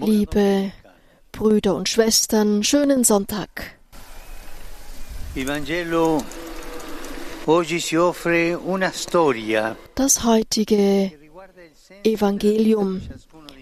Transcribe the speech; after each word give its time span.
Liebe 0.00 0.72
Brüder 1.30 1.76
und 1.76 1.88
Schwestern, 1.88 2.64
schönen 2.64 3.04
Sonntag. 3.04 3.76
Das 9.94 10.24
heutige 10.24 11.12
Evangelium 12.02 13.02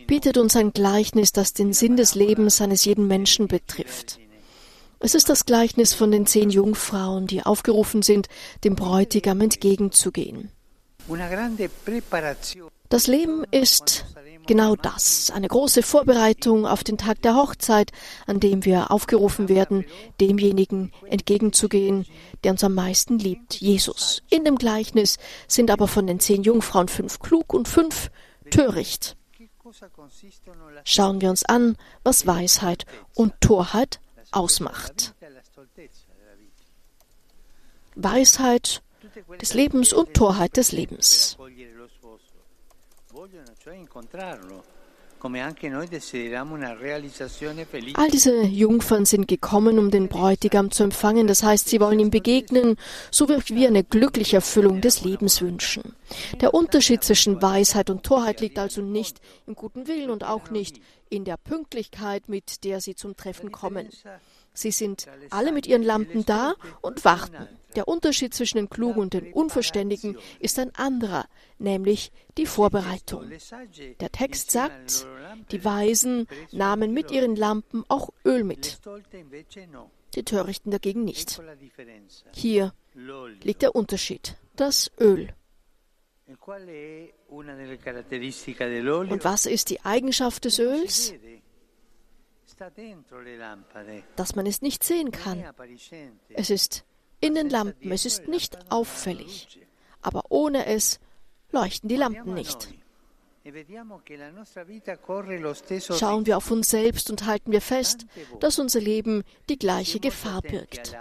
bietet 0.06 0.38
uns 0.38 0.56
ein 0.56 0.72
Gleichnis, 0.72 1.32
das 1.32 1.52
den 1.52 1.74
Sinn 1.74 1.98
des 1.98 2.14
Lebens 2.14 2.62
eines 2.62 2.86
jeden 2.86 3.06
Menschen 3.06 3.46
betrifft. 3.46 4.18
Es 5.00 5.14
ist 5.14 5.28
das 5.28 5.44
Gleichnis 5.44 5.92
von 5.92 6.10
den 6.10 6.24
zehn 6.24 6.48
Jungfrauen, 6.48 7.26
die 7.26 7.42
aufgerufen 7.42 8.00
sind, 8.00 8.28
dem 8.64 8.74
Bräutigam 8.74 9.42
entgegenzugehen. 9.42 10.50
Das 12.88 13.06
Leben 13.06 13.44
ist 13.50 14.04
genau 14.46 14.74
das, 14.74 15.30
eine 15.30 15.48
große 15.48 15.82
Vorbereitung 15.82 16.66
auf 16.66 16.82
den 16.82 16.98
Tag 16.98 17.22
der 17.22 17.36
Hochzeit, 17.36 17.92
an 18.26 18.40
dem 18.40 18.64
wir 18.64 18.90
aufgerufen 18.90 19.48
werden, 19.48 19.84
demjenigen 20.20 20.92
entgegenzugehen, 21.06 22.06
der 22.42 22.52
uns 22.52 22.64
am 22.64 22.74
meisten 22.74 23.18
liebt, 23.18 23.54
Jesus. 23.54 24.22
In 24.28 24.44
dem 24.44 24.56
Gleichnis 24.56 25.18
sind 25.46 25.70
aber 25.70 25.86
von 25.86 26.06
den 26.06 26.20
zehn 26.20 26.42
Jungfrauen 26.42 26.88
fünf 26.88 27.20
klug 27.20 27.54
und 27.54 27.68
fünf 27.68 28.10
töricht. 28.50 29.16
Schauen 30.84 31.20
wir 31.20 31.30
uns 31.30 31.44
an, 31.44 31.76
was 32.02 32.26
Weisheit 32.26 32.86
und 33.14 33.40
Torheit 33.40 34.00
ausmacht. 34.32 35.14
Weisheit 37.94 38.82
des 39.40 39.54
Lebens 39.54 39.92
und 39.92 40.14
Torheit 40.14 40.56
des 40.56 40.72
Lebens. 40.72 41.36
All 47.94 48.10
diese 48.10 48.42
Jungfern 48.42 49.04
sind 49.04 49.28
gekommen, 49.28 49.78
um 49.78 49.90
den 49.90 50.08
Bräutigam 50.08 50.70
zu 50.70 50.82
empfangen. 50.82 51.26
Das 51.26 51.42
heißt, 51.42 51.68
sie 51.68 51.80
wollen 51.80 52.00
ihm 52.00 52.10
begegnen, 52.10 52.76
so 53.10 53.28
wie 53.28 53.54
wir 53.54 53.68
eine 53.68 53.84
glückliche 53.84 54.36
Erfüllung 54.36 54.80
des 54.80 55.02
Lebens 55.02 55.42
wünschen. 55.42 55.94
Der 56.40 56.54
Unterschied 56.54 57.04
zwischen 57.04 57.42
Weisheit 57.42 57.90
und 57.90 58.02
Torheit 58.02 58.40
liegt 58.40 58.58
also 58.58 58.80
nicht 58.80 59.20
im 59.46 59.54
guten 59.54 59.86
Willen 59.88 60.08
und 60.08 60.24
auch 60.24 60.50
nicht 60.50 60.80
in 61.10 61.24
der 61.24 61.36
Pünktlichkeit, 61.36 62.28
mit 62.28 62.64
der 62.64 62.80
sie 62.80 62.94
zum 62.94 63.16
Treffen 63.16 63.52
kommen. 63.52 63.88
Sie 64.60 64.72
sind 64.72 65.06
alle 65.30 65.52
mit 65.52 65.66
ihren 65.66 65.82
Lampen 65.82 66.26
da 66.26 66.54
und 66.82 67.04
warten. 67.06 67.48
Der 67.76 67.88
Unterschied 67.88 68.34
zwischen 68.34 68.58
den 68.58 68.68
Klugen 68.68 69.00
und 69.00 69.14
den 69.14 69.32
Unverständigen 69.32 70.18
ist 70.38 70.58
ein 70.58 70.74
anderer, 70.74 71.26
nämlich 71.58 72.12
die 72.36 72.44
Vorbereitung. 72.44 73.30
Der 74.00 74.12
Text 74.12 74.50
sagt, 74.50 75.06
die 75.50 75.64
Weisen 75.64 76.26
nahmen 76.52 76.92
mit 76.92 77.10
ihren 77.10 77.36
Lampen 77.36 77.84
auch 77.88 78.10
Öl 78.24 78.44
mit, 78.44 78.80
die 80.14 80.24
Törichten 80.24 80.70
dagegen 80.70 81.04
nicht. 81.04 81.40
Hier 82.34 82.74
liegt 83.42 83.62
der 83.62 83.74
Unterschied, 83.74 84.36
das 84.56 84.90
Öl. 85.00 85.32
Und 89.08 89.24
was 89.24 89.46
ist 89.46 89.70
die 89.70 89.80
Eigenschaft 89.84 90.44
des 90.44 90.58
Öls? 90.58 91.14
Dass 94.16 94.36
man 94.36 94.46
es 94.46 94.62
nicht 94.62 94.84
sehen 94.84 95.10
kann. 95.10 95.44
Es 96.30 96.50
ist 96.50 96.84
in 97.20 97.34
den 97.34 97.50
Lampen, 97.50 97.92
es 97.92 98.06
ist 98.06 98.28
nicht 98.28 98.58
auffällig. 98.70 99.60
Aber 100.02 100.24
ohne 100.30 100.66
es 100.66 100.98
leuchten 101.52 101.88
die 101.88 101.96
Lampen 101.96 102.34
nicht. 102.34 102.68
E 103.42 103.52
Schauen 105.80 106.26
wir 106.26 106.36
auf 106.36 106.50
uns 106.50 106.70
selbst 106.70 107.10
und 107.10 107.24
halten 107.26 107.52
wir 107.52 107.62
fest, 107.62 108.06
dass 108.38 108.58
unser 108.58 108.80
Leben 108.80 109.22
die 109.48 109.58
gleiche 109.58 109.98
Gefahr 109.98 110.42
birgt. 110.42 110.96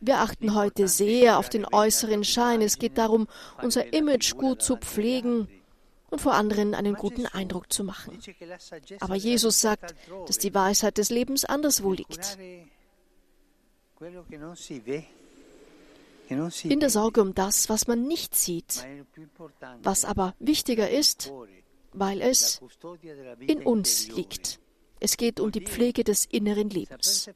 Wir 0.00 0.18
achten 0.18 0.54
heute 0.54 0.86
sehr 0.86 1.38
auf 1.38 1.48
den 1.48 1.64
äußeren 1.64 2.24
Schein. 2.24 2.60
Es 2.60 2.78
geht 2.78 2.98
darum, 2.98 3.26
unser 3.62 3.94
Image 3.94 4.36
gut 4.36 4.60
zu 4.60 4.76
pflegen 4.76 5.48
und 6.14 6.20
vor 6.20 6.34
anderen 6.34 6.74
einen 6.74 6.94
guten 6.94 7.26
Eindruck 7.26 7.72
zu 7.72 7.82
machen. 7.82 8.18
Aber 9.00 9.16
Jesus 9.16 9.60
sagt, 9.60 9.94
dass 10.26 10.38
die 10.38 10.54
Weisheit 10.54 10.96
des 10.96 11.10
Lebens 11.10 11.44
anderswo 11.44 11.92
liegt. 11.92 12.38
In 16.62 16.80
der 16.80 16.90
Sorge 16.90 17.20
um 17.20 17.34
das, 17.34 17.68
was 17.68 17.88
man 17.88 18.06
nicht 18.06 18.34
sieht, 18.36 18.86
was 19.82 20.04
aber 20.04 20.34
wichtiger 20.38 20.88
ist, 20.88 21.32
weil 21.92 22.22
es 22.22 22.60
in 23.40 23.62
uns 23.62 24.08
liegt. 24.08 24.60
Es 25.00 25.16
geht 25.16 25.40
um 25.40 25.50
die 25.50 25.62
Pflege 25.62 26.04
des 26.04 26.24
inneren 26.26 26.70
Lebens. 26.70 27.28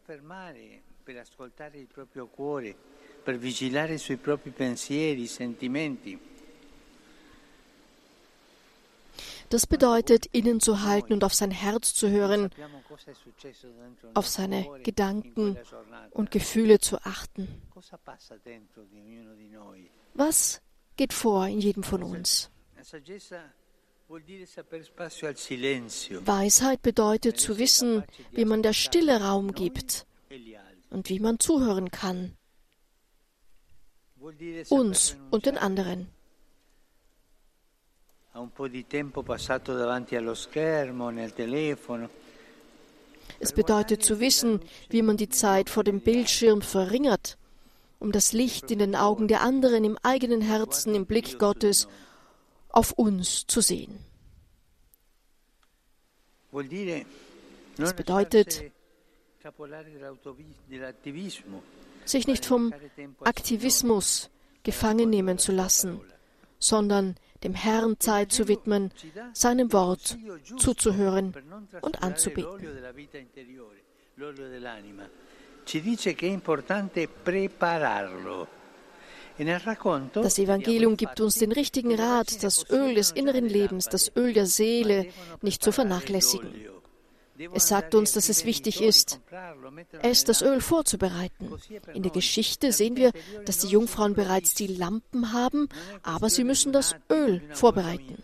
Per 1.05 1.23
ascoltare 1.23 1.79
il 1.79 1.87
proprio 1.87 2.27
cuore, 2.27 2.75
per 3.25 3.39
vigilare 3.39 3.97
sui 3.97 4.19
propri 4.19 4.51
pensieri, 4.51 5.27
sentimenti. 5.27 6.28
Das 9.51 9.67
bedeutet, 9.67 10.27
innezuhalten 10.27 11.13
und 11.13 11.25
auf 11.25 11.35
sein 11.35 11.51
Herz 11.51 11.95
zu 11.95 12.11
hören, 12.11 12.51
auf 14.15 14.29
seine 14.29 14.67
Gedanken 14.83 15.57
und 16.11 16.31
Gefühle 16.31 16.79
zu 16.81 16.99
achten. 16.99 17.63
Was 20.15 20.61
geht 20.97 21.13
vor 21.13 21.47
in 21.47 21.61
jedem 21.61 21.83
von 21.83 22.03
uns? 22.03 22.51
Weisheit 26.21 26.83
bedeutet 26.83 27.41
zu 27.41 27.59
wissen, 27.59 28.05
wie 28.33 28.45
man 28.45 28.63
der 28.63 28.73
Stille 28.73 29.21
Raum 29.21 29.53
gibt 29.53 30.07
und 30.91 31.09
wie 31.09 31.21
man 31.21 31.39
zuhören 31.39 31.91
kann, 31.91 32.37
uns 34.69 35.17
und 35.31 35.47
den 35.47 35.59
anderen. 35.59 36.11
Es 43.41 43.53
bedeutet 43.53 44.03
zu 44.03 44.21
wissen, 44.21 44.61
wie 44.91 45.03
man 45.03 45.17
die 45.17 45.29
Zeit 45.29 45.71
vor 45.71 45.85
dem 45.85 46.01
Bildschirm 46.01 46.63
verringert, 46.63 47.37
um 47.99 48.13
das 48.13 48.33
Licht 48.33 48.71
in 48.71 48.79
den 48.79 48.95
Augen 48.97 49.29
der 49.29 49.43
anderen, 49.43 49.85
im 49.85 49.99
eigenen 50.03 50.41
Herzen, 50.41 50.95
im 50.95 51.07
Blick 51.07 51.39
Gottes 51.39 51.89
auf 52.69 52.93
uns 52.93 53.47
zu 53.47 53.61
sehen. 53.61 53.99
non 57.77 57.95
bedeutet- 57.95 58.73
Sich 62.05 62.27
nicht 62.27 62.45
vom 62.47 62.73
Aktivismus 63.21 64.31
gefangen 64.63 65.11
nehmen 65.11 65.39
zu 65.39 65.53
lassen, 65.53 66.01
sondern 66.59 67.17
dem 67.45 67.55
Herrn 67.55 67.99
Zeit 67.99 68.33
zu 68.33 68.49
widmen, 68.49 68.91
seinem 69.33 69.73
Wort 69.73 70.19
zuzuhören 70.57 71.35
und 71.81 72.03
anzubeten. 72.03 72.61
E 75.71 76.37
Das 80.15 80.39
Evangelium 80.39 80.97
gibt 80.97 81.21
uns 81.21 81.35
den 81.37 81.53
richtigen 81.53 81.95
Rat, 81.95 82.43
das 82.43 82.69
Öl 82.71 82.95
des 82.95 83.13
inneren 83.13 83.47
Lebens, 83.47 83.89
das 83.89 84.11
Öl 84.17 84.33
der 84.33 84.47
Seele 84.47 85.07
nicht 85.43 85.63
zu 85.63 85.71
vernachlässigen. 85.71 86.53
Es 87.53 87.69
sagt 87.69 87.95
uns, 87.95 88.13
dass 88.13 88.29
es 88.29 88.45
wichtig 88.45 88.83
ist, 88.83 89.21
es, 90.03 90.25
das 90.25 90.43
Öl, 90.43 90.61
vorzubereiten. 90.61 91.53
In 91.95 92.03
der 92.03 92.13
Geschichte 92.13 92.73
sehen 92.73 92.97
wir, 92.97 93.13
dass 93.45 93.59
die 93.59 93.69
Jungfrauen 93.69 94.15
bereits 94.15 94.55
die 94.55 94.67
Lampen 94.67 95.33
haben, 95.33 95.69
aber 96.03 96.31
sie 96.31 96.45
müssen 96.45 96.73
das 96.73 96.97
Öl 97.11 97.43
vorbereiten. 97.53 98.17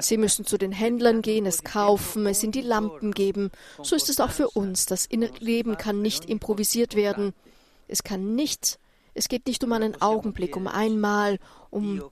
Sie 0.00 0.16
müssen 0.16 0.46
zu 0.46 0.58
den 0.58 0.72
Händlern 0.72 1.22
gehen, 1.22 1.46
es 1.46 1.62
kaufen, 1.62 2.26
es 2.26 2.42
in 2.42 2.52
die 2.52 2.62
Lampen 2.62 3.12
geben. 3.12 3.50
So 3.82 3.94
ist 3.96 4.08
es 4.08 4.18
auch 4.20 4.30
für 4.30 4.48
uns. 4.48 4.86
Das 4.86 5.08
Leben 5.10 5.76
kann 5.76 6.00
nicht 6.00 6.24
improvisiert 6.24 6.96
werden. 6.96 7.34
Es 7.88 8.02
kann 8.02 8.34
nicht, 8.34 8.78
es 9.12 9.28
geht 9.28 9.46
nicht 9.46 9.62
um 9.62 9.72
einen 9.72 10.00
Augenblick, 10.00 10.56
um 10.56 10.66
einmal, 10.66 11.38
um 11.70 12.02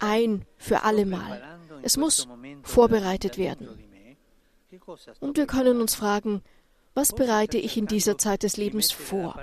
ein 0.00 0.44
für 0.56 0.82
allemal. 0.82 1.49
Es 1.82 1.96
muss 1.96 2.28
vorbereitet 2.62 3.38
werden. 3.38 3.68
Und 5.20 5.36
wir 5.36 5.46
können 5.46 5.80
uns 5.80 5.94
fragen, 5.94 6.42
was 6.94 7.12
bereite 7.12 7.56
ich 7.56 7.76
in 7.76 7.86
dieser 7.86 8.18
Zeit 8.18 8.42
des 8.42 8.56
Lebens 8.56 8.90
vor? 8.90 9.40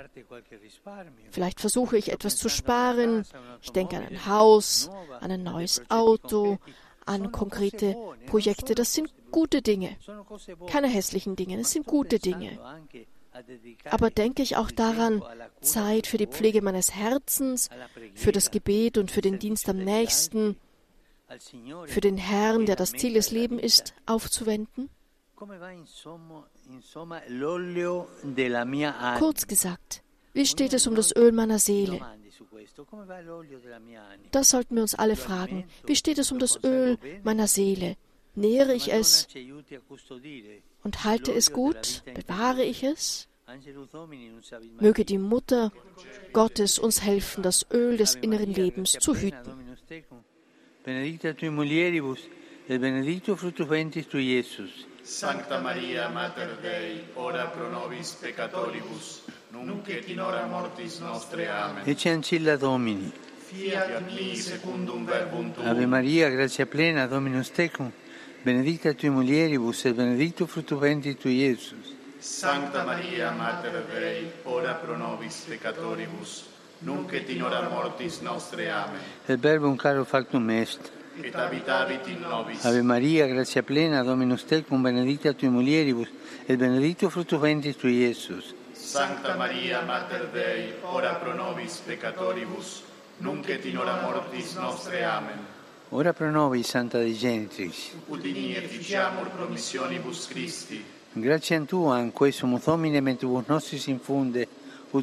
Vielleicht 1.30 1.60
versuche 1.60 1.96
ich 1.96 2.12
etwas 2.12 2.36
zu 2.36 2.48
sparen. 2.48 3.24
Ich 3.62 3.72
denke 3.72 3.96
an 3.96 4.04
ein 4.04 4.26
Haus, 4.26 4.90
an 5.20 5.30
ein 5.30 5.42
neues 5.42 5.82
Auto, 5.88 6.58
an 7.06 7.32
konkrete 7.32 7.96
Projekte. 8.26 8.74
Das 8.74 8.92
sind 8.92 9.12
gute 9.30 9.62
Dinge. 9.62 9.96
Keine 10.66 10.88
hässlichen 10.88 11.36
Dinge, 11.36 11.58
es 11.58 11.72
sind 11.72 11.86
gute 11.86 12.18
Dinge. 12.18 12.58
aber 13.84 14.10
denke 14.10 14.42
ich 14.42 14.56
auch 14.56 14.70
daran, 14.70 15.22
Zeit 15.60 16.06
für 16.06 16.18
die 16.18 16.26
Pflege 16.26 16.60
meines 16.60 16.94
Herzens, 16.94 17.70
für 18.14 18.32
das 18.32 18.50
Gebet 18.50 18.98
und 18.98 19.10
für 19.10 19.20
den 19.22 19.38
Dienst 19.38 19.68
am 19.68 19.78
nächsten, 19.78 20.56
für 21.86 22.00
den 22.00 22.16
Herrn, 22.16 22.66
der 22.66 22.76
das 22.76 22.92
Ziel 22.92 23.14
des 23.14 23.30
Lebens 23.30 23.62
ist, 23.62 23.94
aufzuwenden? 24.06 24.88
Kurz 29.18 29.46
gesagt, 29.46 30.02
wie 30.32 30.46
steht 30.46 30.72
es 30.72 30.86
um 30.86 30.94
das 30.94 31.14
Öl 31.14 31.32
meiner 31.32 31.58
Seele? 31.58 32.00
Das 34.30 34.50
sollten 34.50 34.74
wir 34.74 34.82
uns 34.82 34.94
alle 34.94 35.16
fragen. 35.16 35.64
Wie 35.86 35.96
steht 35.96 36.18
es 36.18 36.32
um 36.32 36.38
das 36.38 36.62
Öl 36.64 36.98
meiner 37.22 37.46
Seele? 37.46 37.96
Nähere 38.34 38.74
ich 38.74 38.92
es 38.92 39.26
und 40.82 41.04
halte 41.04 41.32
es 41.32 41.52
gut? 41.52 42.04
Bewahre 42.14 42.62
ich 42.62 42.84
es? 42.84 43.28
Möge 44.78 45.04
die 45.04 45.18
Mutter 45.18 45.72
Gottes 46.32 46.78
uns 46.78 47.02
helfen, 47.02 47.42
das 47.42 47.66
Öl 47.72 47.96
des 47.96 48.14
inneren 48.14 48.52
Lebens 48.52 48.92
zu 48.92 49.14
hüten. 49.14 49.76
benedicta 50.88 51.34
tui 51.34 51.50
mulieribus, 51.50 52.20
et 52.66 52.78
benedictus 52.78 53.38
fructus 53.38 53.66
ventris 53.66 54.06
tui, 54.06 54.24
Iesus. 54.32 54.86
Sancta 55.02 55.60
Maria, 55.60 56.08
Mater 56.08 56.56
Dei, 56.62 57.04
ora 57.14 57.46
pro 57.46 57.68
nobis 57.68 58.12
peccatoribus, 58.12 59.22
nunc 59.50 59.88
et 59.88 60.08
in 60.08 60.20
hora 60.20 60.46
mortis 60.46 60.98
nostre. 61.00 61.48
Amen. 61.48 61.82
Ecce 61.84 62.10
ancilla 62.10 62.56
Domini. 62.56 63.12
Fiat 63.48 64.00
mi 64.10 64.34
secundum 64.34 65.04
verbum 65.04 65.52
tuum. 65.52 65.66
Ave 65.66 65.86
Maria, 65.86 66.30
gratia 66.30 66.66
plena, 66.66 67.06
Dominus 67.06 67.50
tecum, 67.50 67.92
benedicta 68.42 68.94
tui 68.94 69.10
mulieribus, 69.10 69.84
et 69.84 69.94
benedictus 69.94 70.50
fructus 70.50 70.78
ventris 70.78 71.16
tui, 71.16 71.36
Iesus. 71.36 71.96
Sancta 72.18 72.84
Maria, 72.84 73.30
Mater 73.32 73.84
Dei, 73.92 74.30
ora 74.44 74.74
pro 74.74 74.96
nobis 74.96 75.44
peccatoribus, 75.48 76.46
nunc 76.80 77.12
et 77.12 77.28
in 77.30 77.42
hora 77.42 77.68
mortis 77.68 78.20
nostre. 78.20 78.70
Amen. 78.70 79.00
Et 79.26 79.40
verbum 79.40 79.76
caro 79.76 80.04
factum 80.04 80.50
est. 80.50 80.92
Et 81.22 81.34
habitavit 81.34 82.06
in 82.06 82.20
nobis. 82.20 82.64
Ave 82.64 82.82
Maria, 82.82 83.26
gratia 83.26 83.62
plena, 83.62 84.04
Dominus 84.04 84.44
tecum, 84.44 84.82
benedicta 84.82 85.32
tui 85.32 85.48
mulieribus, 85.48 86.08
et 86.46 86.56
benedictus 86.56 87.10
fructus 87.10 87.40
ventris 87.40 87.76
tui, 87.76 88.04
Iesus. 88.04 88.54
Sancta 88.72 89.34
Maria, 89.34 89.82
Mater 89.82 90.28
Dei, 90.32 90.74
ora 90.82 91.14
pro 91.14 91.34
nobis 91.34 91.82
peccatoribus, 91.84 92.82
nunc 93.18 93.48
et 93.48 93.64
in 93.64 93.78
hora 93.78 94.00
mortis 94.00 94.54
nostre. 94.54 95.04
Amen. 95.04 95.38
Ora 95.90 96.12
pro 96.12 96.30
nobis, 96.30 96.68
Santa 96.68 96.98
Dei 96.98 97.14
Genitrix. 97.14 97.90
Udini 98.06 98.54
et 98.54 98.66
ficiamur 98.66 99.28
promissionibus 99.30 100.28
Christi. 100.28 100.84
Grazie 101.12 101.56
a 101.56 101.60
Tua, 101.62 101.98
in 101.98 102.12
questo 102.12 102.46
mutomine 102.46 103.00
mentibus 103.00 103.44
nostris 103.46 103.86
infunde, 103.86 104.46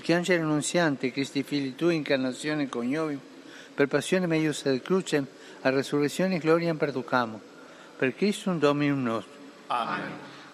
che 0.02 0.14
angelo 0.14 0.44
annunziante, 0.44 1.12
Cristi 1.12 1.44
fili 1.44 1.76
Tui, 1.76 1.96
incarnazione 1.96 2.68
coniovim, 2.68 3.20
per 3.74 3.88
passione 3.88 4.26
meius 4.26 4.66
ad 4.66 4.82
crucem, 4.82 5.26
a 5.62 5.70
resurrezione 5.70 6.40
gloria 6.40 6.74
perducamo, 6.74 7.40
per 7.98 8.16
Christum 8.16 8.60
Dominum 8.60 9.04
nostro. 9.04 9.34
Amen. 9.68 10.12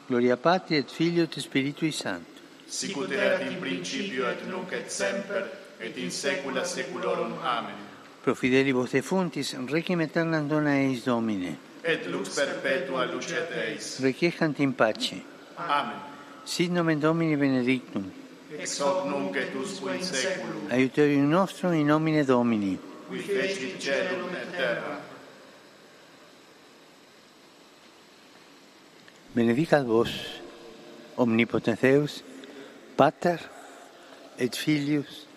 Gloria 0.08 0.38
Patri 0.38 0.78
et 0.78 0.90
Filio 0.90 1.24
et 1.24 1.40
Spiritui 1.40 1.92
Sancto. 1.92 2.40
Sicut 2.66 3.12
erat 3.12 3.42
in 3.50 3.60
principio 3.60 4.28
et 4.30 4.44
nunc 4.48 4.72
et 4.72 4.90
semper, 4.90 5.50
et 5.80 5.98
in 5.98 6.12
saecula 6.12 6.64
saeculorum. 6.64 7.34
Amen. 7.42 7.76
Pro 8.22 8.36
fidelibus 8.36 8.92
defuntis, 8.92 9.56
requiem 9.68 10.00
aeternam 10.00 10.48
dona 10.48 10.78
eis 10.80 11.04
Domine. 11.04 11.58
Et 11.84 12.06
lux 12.08 12.30
perpetua 12.36 13.06
lucet 13.06 13.52
eis. 13.52 14.00
Requiescant 14.00 14.60
in 14.60 14.74
pace. 14.74 15.24
Amen. 15.58 16.00
Sit 16.44 16.72
nomen 16.72 17.00
Domini 17.00 17.36
benedictum. 17.36 18.21
ex 18.60 18.80
hoc 18.82 19.06
nunc 19.06 19.36
et 19.36 19.56
usque 19.56 19.96
in 19.96 20.04
saeculum. 20.04 20.70
Aiuterium 20.70 21.30
nostrum 21.30 21.74
in 21.74 21.86
nomine 21.88 22.26
Domini. 22.26 22.78
Qui 23.10 23.20
feci 23.20 23.76
celum 23.80 24.30
et 24.36 24.52
terra. 24.56 25.00
Benedicat 29.34 29.84
vos, 29.84 30.10
omnipotens 31.18 31.80
Deus, 31.82 32.24
Pater 32.98 33.38
et 34.38 34.54
Filius 34.56 35.28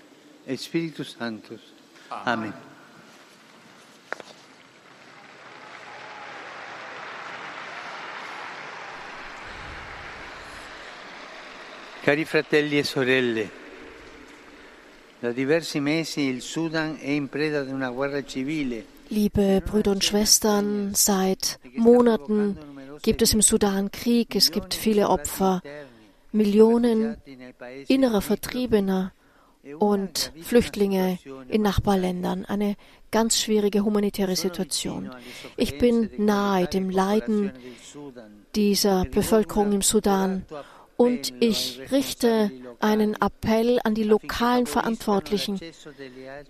et 0.47 0.57
Spiritus 0.57 1.17
Sanctus. 1.17 1.61
Amen. 2.11 2.53
Amen. 2.53 2.74
Cari 12.05 12.27
fratelli 12.27 12.77
e 12.77 12.85
sorelle, 12.85 13.51
da 15.21 15.33
diversi 15.33 15.81
mesi 15.81 16.21
il 16.21 16.43
Sudan 16.43 16.99
è 17.01 17.09
in 17.09 17.31
preda 17.31 17.61
ad 17.61 17.71
una 17.71 17.89
guerra 17.89 18.23
civile. 18.23 18.85
Liebe 19.09 19.63
Brüder 19.65 19.93
und 19.93 20.05
Schwestern, 20.05 20.95
seit 20.95 21.59
Monaten 21.77 22.59
gibt 23.01 23.23
es 23.23 23.33
im 23.33 23.41
Sudan 23.41 23.91
Krieg, 23.91 24.37
es 24.37 24.51
gibt 24.51 24.75
viele 24.75 25.09
Opfer, 25.09 25.63
Millionen 26.33 27.17
innerer 27.87 28.21
Vertriebener 28.21 29.13
und 29.79 30.31
Flüchtlinge 30.43 31.19
in 31.49 31.63
Nachbarländern. 31.63 32.45
Eine 32.45 32.77
ganz 33.11 33.41
schwierige 33.41 33.83
humanitäre 33.83 34.37
Situation. 34.37 35.11
Ich 35.57 35.79
bin 35.79 36.11
nahe 36.19 36.67
dem 36.67 36.91
Leiden 36.91 37.53
dieser 38.55 39.07
Bevölkerung 39.07 39.73
im 39.73 39.81
Sudan 39.81 40.45
und 40.97 41.33
ich 41.41 41.81
richte 41.91 42.51
einen 42.81 43.15
Appell 43.15 43.81
an 43.85 43.95
die 43.95 44.05
lokalen 44.05 44.67
Verantwortlichen, 44.67 45.61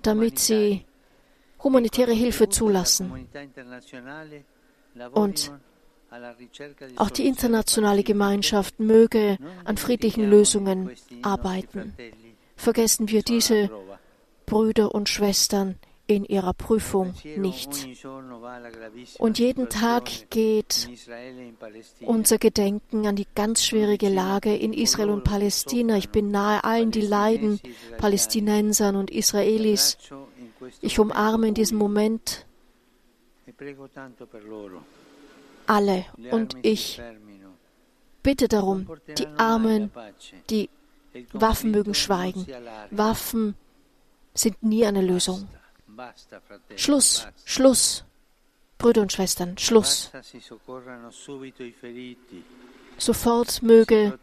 damit 0.03 0.39
sie 0.39 0.85
humanitäre 1.63 2.13
Hilfe 2.13 2.49
zulassen. 2.49 3.29
Und 5.13 5.53
auch 6.97 7.11
die 7.11 7.27
internationale 7.27 8.05
Gemeinschaft 8.05 8.79
möge 8.79 9.39
an 9.65 9.77
friedlichen 9.77 10.29
Lösungen 10.29 10.91
arbeiten. 11.23 11.95
Vergessen 12.57 13.09
wir 13.09 13.23
diese 13.23 13.71
Brüder 14.47 14.95
und 14.95 15.09
Schwestern 15.09 15.77
in 16.07 16.25
ihrer 16.25 16.53
Prüfung 16.53 17.15
nicht. 17.37 17.89
Und 19.19 19.39
jeden 19.39 19.69
Tag 19.71 20.31
geht 20.31 20.89
unser 22.01 22.39
Gedenken 22.39 23.07
an 23.07 23.17
die 23.17 23.27
ganz 23.35 23.65
schwierige 23.65 24.09
Lage 24.09 24.55
in 24.55 24.73
Israel 24.73 25.11
und 25.11 25.25
Palästina. 25.25 25.97
Ich 25.97 26.11
bin 26.11 26.31
nahe 26.31 26.63
allen, 26.65 26.91
die 26.91 27.01
leiden, 27.01 27.61
Palästinensern 27.99 28.97
und 28.97 29.11
Israelis. 29.11 29.97
Ich 30.81 30.99
umarme 30.99 31.49
in 31.49 31.55
diesem 31.55 31.79
Moment 31.79 32.45
alle 35.67 36.05
und 36.31 36.57
ich 36.63 37.01
bitte 38.23 38.49
darum, 38.49 38.87
die 39.17 39.27
Armen, 39.39 39.91
die 40.51 40.69
Waffen 41.33 41.71
mögen 41.71 41.95
schweigen. 41.95 42.47
Waffen 42.91 43.55
sind 44.35 44.63
nie 44.63 44.85
eine 44.85 45.01
Lösung. 45.01 45.49
Schluss, 46.77 47.27
Schluss, 47.45 48.05
Brüder 48.79 49.03
und 49.03 49.13
Schwestern, 49.13 49.57
Schluss. 49.59 50.11
Sofort 52.99 53.63
möge 53.63 54.19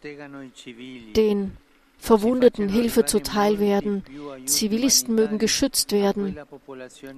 den 1.15 1.57
Verwundeten 1.97 2.69
Hilfe 2.69 3.05
zuteil 3.05 3.59
werden, 3.59 4.03
Zivilisten 4.45 5.13
mögen 5.13 5.37
geschützt 5.37 5.91
werden. 5.91 6.35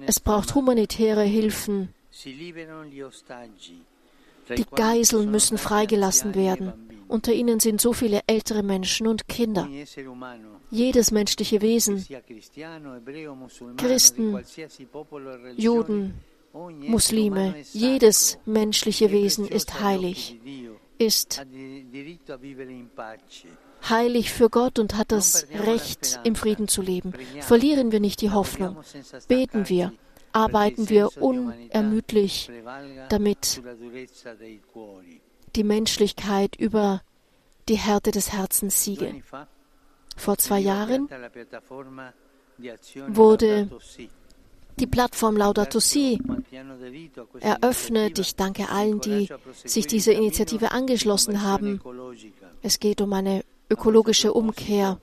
Es 0.06 0.20
braucht 0.20 0.54
humanitäre 0.54 1.22
Hilfen. 1.22 1.94
Die 4.50 4.66
Geiseln 4.74 5.30
müssen 5.30 5.56
freigelassen 5.56 6.34
werden. 6.34 6.83
Unter 7.14 7.32
ihnen 7.32 7.60
sind 7.60 7.80
so 7.80 7.92
viele 7.92 8.22
ältere 8.26 8.64
Menschen 8.64 9.06
und 9.06 9.28
Kinder. 9.28 9.68
Jedes 10.68 11.12
menschliche 11.12 11.62
Wesen, 11.62 12.04
Christen, 13.76 14.40
Juden, 15.56 16.14
Muslime, 16.52 17.54
jedes 17.72 18.38
menschliche 18.46 19.12
Wesen 19.12 19.46
ist 19.46 19.80
heilig, 19.80 20.40
ist 20.98 21.46
heilig 23.88 24.32
für 24.32 24.50
Gott 24.50 24.80
und 24.80 24.96
hat 24.96 25.12
das 25.12 25.46
Recht, 25.66 26.18
im 26.24 26.34
Frieden 26.34 26.66
zu 26.66 26.82
leben. 26.82 27.12
Verlieren 27.42 27.92
wir 27.92 28.00
nicht 28.00 28.22
die 28.22 28.32
Hoffnung. 28.32 28.78
Beten 29.28 29.68
wir, 29.68 29.92
arbeiten 30.32 30.88
wir 30.88 31.10
unermüdlich, 31.22 32.50
damit 33.08 33.62
die 35.56 35.64
Menschlichkeit 35.64 36.56
über 36.56 37.02
die 37.68 37.76
Härte 37.76 38.10
des 38.10 38.32
Herzens 38.32 38.84
siege. 38.84 39.22
Vor 40.16 40.38
zwei 40.38 40.60
Jahren 40.60 41.08
wurde 43.08 43.68
die 44.78 44.86
Plattform 44.86 45.36
Laudato 45.36 45.80
Si 45.80 46.20
eröffnet. 47.40 48.18
Ich 48.18 48.36
danke 48.36 48.68
allen, 48.68 49.00
die 49.00 49.28
sich 49.64 49.86
dieser 49.86 50.12
Initiative 50.12 50.72
angeschlossen 50.72 51.42
haben. 51.42 51.80
Es 52.62 52.80
geht 52.80 53.00
um 53.00 53.12
eine 53.12 53.44
ökologische 53.70 54.32
Umkehr. 54.32 55.00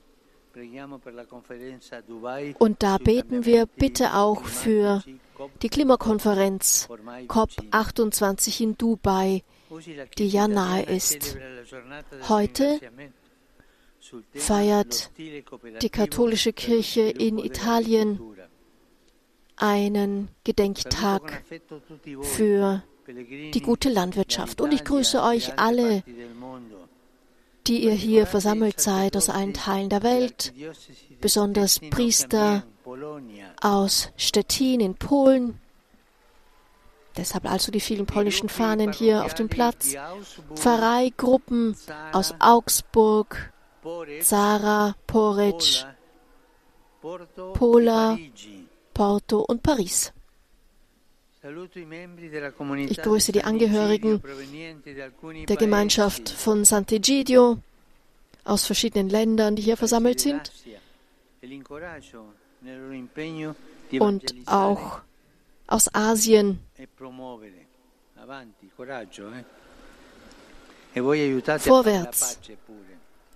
Und 2.60 2.84
da 2.84 2.98
beten 2.98 3.46
wir 3.46 3.65
bitte 3.65 4.15
auch 4.15 4.43
für 4.43 5.01
die 5.62 5.70
Klimakonferenz 5.70 6.89
COP28 7.27 8.62
in 8.62 8.77
Dubai, 8.77 9.43
die 10.17 10.27
ja 10.27 10.47
nahe 10.47 10.83
ist. 10.83 11.37
Heute 12.27 12.79
feiert 14.33 15.11
die 15.17 15.89
katholische 15.89 16.53
Kirche 16.53 17.01
in 17.01 17.37
Italien 17.37 18.19
einen 19.55 20.29
Gedenktag 20.43 21.43
für 22.21 22.83
die 23.07 23.61
gute 23.61 23.89
Landwirtschaft. 23.89 24.61
Und 24.61 24.73
ich 24.73 24.83
grüße 24.83 25.21
euch 25.21 25.57
alle, 25.59 26.03
die 27.67 27.83
ihr 27.83 27.93
hier 27.93 28.25
versammelt 28.25 28.81
seid 28.81 29.15
aus 29.15 29.29
allen 29.29 29.53
Teilen 29.53 29.89
der 29.89 30.03
Welt, 30.03 30.53
besonders 31.21 31.79
Priester 31.79 32.63
aus 33.61 34.09
Stettin 34.17 34.79
in 34.79 34.95
Polen. 34.95 35.61
Deshalb 37.18 37.50
also 37.50 37.72
die 37.72 37.82
vielen 37.82 38.06
polnischen 38.06 38.50
Fahnen 38.50 38.94
hier 38.94 39.25
auf 39.25 39.34
dem 39.34 39.50
Platz. 39.50 39.96
Pfarreigruppen 40.56 41.75
aus 42.13 42.34
Augsburg, 42.39 43.51
Zara, 44.22 44.96
Porridge, 45.08 45.86
Pola, 47.53 48.18
Porto 48.94 49.39
und 49.39 49.63
Paris. 49.63 50.13
Ich 52.88 53.01
grüße 53.01 53.32
die 53.32 53.44
Angehörigen 53.44 54.22
der 55.48 55.58
Gemeinschaft 55.58 56.30
von 56.30 56.63
Sant'Egidio 56.63 57.58
aus 58.44 58.65
verschiedenen 58.65 59.10
Ländern, 59.10 59.56
die 59.56 59.63
hier 59.63 59.77
versammelt 59.77 60.20
sind 60.20 60.51
und 64.00 64.36
auch 64.46 65.01
aus 65.65 65.94
Asien. 65.96 66.60
Vorwärts. 71.59 72.39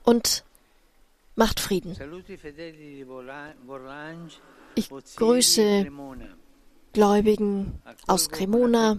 und 0.03 0.43
macht 1.35 1.59
Frieden. 1.59 1.95
Ich 4.75 4.89
grüße 5.15 5.87
Gläubigen 6.93 7.81
aus 8.07 8.29
Cremona 8.29 8.97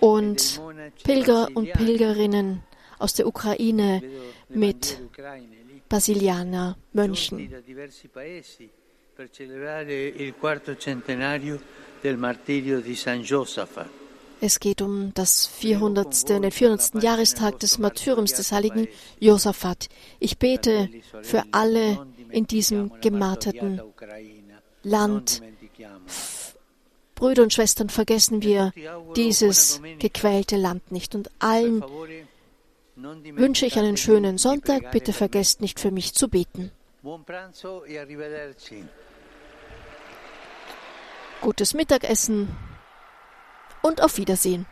und 0.00 0.60
Pilger 1.04 1.48
und 1.54 1.72
Pilgerinnen 1.72 2.62
aus 2.98 3.14
der 3.14 3.26
Ukraine 3.26 4.02
mit 4.48 5.00
Basilianer 5.88 6.76
Mönchen. 6.92 7.50
Es 14.40 14.60
geht 14.60 14.80
um 14.80 15.12
das 15.14 15.46
400. 15.48 16.28
den 16.28 16.50
400. 16.52 17.02
Jahrestag 17.02 17.58
des 17.58 17.78
Martyriums 17.78 18.34
des 18.34 18.52
heiligen 18.52 18.86
Josaphat. 19.18 19.88
Ich 20.20 20.38
bete 20.38 20.88
für 21.22 21.42
alle 21.50 22.06
in 22.30 22.46
diesem 22.46 22.92
gemarterten 23.00 23.82
Land. 24.84 25.42
Brüder 27.16 27.42
und 27.42 27.52
Schwestern, 27.52 27.88
vergessen 27.88 28.42
wir 28.42 28.72
dieses 29.16 29.80
gequälte 29.98 30.56
Land 30.56 30.92
nicht. 30.92 31.16
Und 31.16 31.28
allen 31.40 31.82
wünsche 32.94 33.66
ich 33.66 33.76
einen 33.80 33.96
schönen 33.96 34.38
Sonntag. 34.38 34.92
Bitte 34.92 35.12
vergesst 35.12 35.60
nicht 35.60 35.80
für 35.80 35.90
mich 35.90 36.14
zu 36.14 36.28
beten. 36.28 36.70
Gutes 41.40 41.72
Mittagessen 41.74 42.54
und 43.82 44.02
auf 44.02 44.16
Wiedersehen. 44.18 44.66